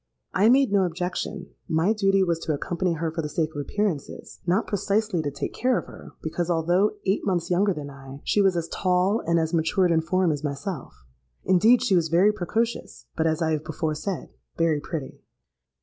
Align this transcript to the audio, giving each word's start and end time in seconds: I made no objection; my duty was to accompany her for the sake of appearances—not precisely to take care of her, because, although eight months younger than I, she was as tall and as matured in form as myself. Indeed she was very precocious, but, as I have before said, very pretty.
I 0.33 0.49
made 0.49 0.71
no 0.71 0.83
objection; 0.85 1.51
my 1.69 1.93
duty 1.93 2.23
was 2.23 2.39
to 2.39 2.53
accompany 2.55 2.93
her 2.93 3.11
for 3.11 3.21
the 3.21 3.29
sake 3.29 3.53
of 3.53 3.61
appearances—not 3.61 4.65
precisely 4.65 5.21
to 5.21 5.29
take 5.29 5.53
care 5.53 5.77
of 5.77 5.85
her, 5.85 6.13
because, 6.23 6.49
although 6.49 6.95
eight 7.05 7.23
months 7.23 7.51
younger 7.51 7.71
than 7.71 7.91
I, 7.91 8.19
she 8.23 8.41
was 8.41 8.57
as 8.57 8.67
tall 8.67 9.19
and 9.27 9.39
as 9.39 9.53
matured 9.53 9.91
in 9.91 10.01
form 10.01 10.31
as 10.31 10.43
myself. 10.43 11.03
Indeed 11.45 11.83
she 11.83 11.95
was 11.95 12.09
very 12.09 12.31
precocious, 12.31 13.05
but, 13.15 13.27
as 13.27 13.43
I 13.43 13.51
have 13.51 13.63
before 13.63 13.93
said, 13.93 14.29
very 14.57 14.79
pretty. 14.79 15.19